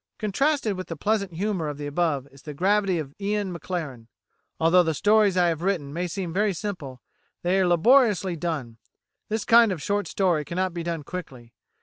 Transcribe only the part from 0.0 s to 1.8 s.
"[136:A] Contrasted with the pleasant humour of